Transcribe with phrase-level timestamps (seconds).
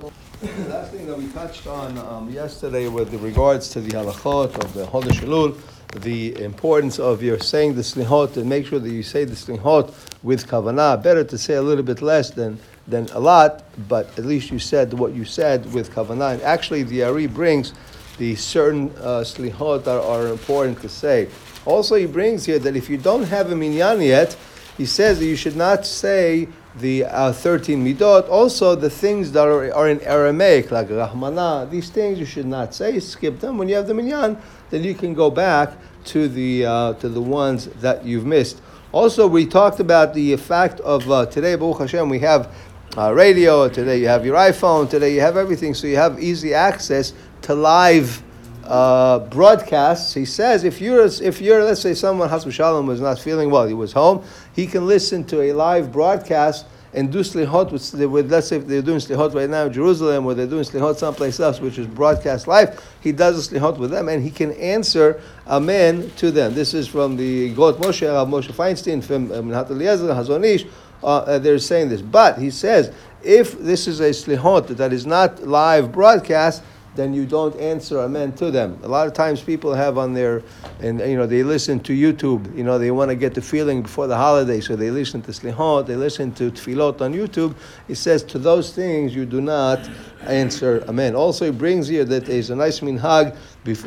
[0.00, 4.72] The last thing that we touched on um, yesterday with regards to the halachot of
[4.72, 5.58] the Chodesh Elul,
[6.00, 9.92] the importance of your saying the slihot and make sure that you say the slihot
[10.22, 11.02] with kavanah.
[11.02, 12.58] Better to say a little bit less than,
[12.88, 16.32] than a lot, but at least you said what you said with kavanah.
[16.32, 17.74] And actually, the Ari brings
[18.16, 21.28] the certain uh, slihot that are important to say.
[21.66, 24.34] Also, he brings here that if you don't have a minyan yet,
[24.80, 28.26] he says that you should not say the uh, 13 midot.
[28.30, 32.74] Also, the things that are, are in Aramaic, like Rahmana, these things you should not
[32.74, 32.98] say.
[32.98, 33.58] Skip them.
[33.58, 34.38] When you have the minyan,
[34.70, 35.74] then you can go back
[36.06, 38.62] to the, uh, to the ones that you've missed.
[38.90, 42.50] Also, we talked about the fact of uh, today, Baruch Hashem, we have
[42.96, 43.68] uh, radio.
[43.68, 44.88] Today you have your iPhone.
[44.88, 48.22] Today you have everything, so you have easy access to live
[48.70, 50.14] uh, broadcasts.
[50.14, 53.66] He says if you're if you're let's say someone Has v'Shalom was not feeling well,
[53.66, 54.24] he was home,
[54.54, 58.66] he can listen to a live broadcast and do slihot with, with let's say if
[58.68, 61.86] they're doing slihot right now in Jerusalem or they're doing slihot someplace else, which is
[61.88, 66.54] broadcast live, he does a slihot with them and he can answer amen to them.
[66.54, 70.64] This is from the Got Moshe, Rav Moshe Feinstein from Minhat Eliezer, Hazon Ish.
[71.02, 75.42] Uh, they're saying this, but he says if this is a slihot that is not
[75.46, 76.62] live broadcast,
[77.00, 78.78] then you don't answer amen to them.
[78.82, 80.42] A lot of times people have on their,
[80.80, 82.54] and you know, they listen to YouTube.
[82.54, 85.30] You know, they want to get the feeling before the holiday, so they listen to
[85.30, 87.54] slihot, they listen to tefillot on YouTube.
[87.88, 89.88] It says to those things you do not
[90.26, 91.14] answer amen.
[91.14, 93.34] Also, it brings here that there is a nice minhag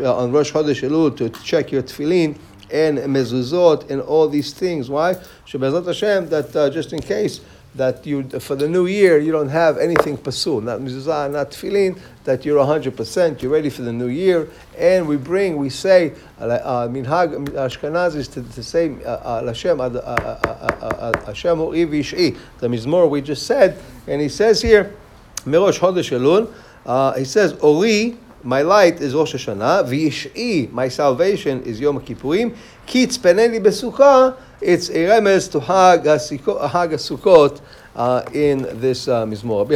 [0.03, 2.37] on Rosh Chodesh Elul to check your tefillin
[2.71, 4.89] and mezuzot and all these things.
[4.89, 5.13] Why?
[5.45, 7.41] Shabbat Hashem, that uh, just in case
[7.75, 11.99] that you for the new year you don't have anything pasul, not mezuzah, not tefillin,
[12.23, 16.43] that you're 100%, you're ready for the new year, and we bring, we say, uh,
[16.45, 23.45] uh minhag Ashkenazis to, to say uh, uh, Hashem, Hashem Ivish'i, the mizmor we just
[23.47, 24.95] said, and he says here,
[25.45, 31.99] Mirosh Chodesh Elul, he says, Ori, my light is Rosh Hashanah, my salvation is Yom
[32.01, 32.55] Kippurim,
[32.85, 37.61] Kitz peneli besukkah, it's a remez to Hag HaSukkot
[37.95, 39.67] uh, in this uh, Mizmor.